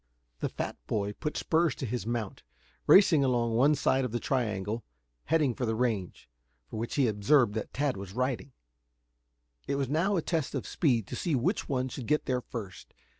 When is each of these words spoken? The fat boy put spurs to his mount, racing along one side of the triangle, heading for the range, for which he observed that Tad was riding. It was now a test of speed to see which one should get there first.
The 0.39 0.49
fat 0.49 0.77
boy 0.87 1.13
put 1.13 1.37
spurs 1.37 1.75
to 1.75 1.85
his 1.85 2.07
mount, 2.07 2.41
racing 2.87 3.23
along 3.23 3.51
one 3.53 3.75
side 3.75 4.03
of 4.03 4.11
the 4.11 4.19
triangle, 4.19 4.83
heading 5.25 5.53
for 5.53 5.67
the 5.67 5.75
range, 5.75 6.27
for 6.67 6.77
which 6.77 6.95
he 6.95 7.05
observed 7.05 7.53
that 7.53 7.71
Tad 7.71 7.95
was 7.97 8.13
riding. 8.13 8.51
It 9.67 9.75
was 9.75 9.89
now 9.89 10.15
a 10.15 10.23
test 10.23 10.55
of 10.55 10.65
speed 10.65 11.05
to 11.05 11.15
see 11.15 11.35
which 11.35 11.69
one 11.69 11.87
should 11.87 12.07
get 12.07 12.25
there 12.25 12.41
first. 12.41 12.95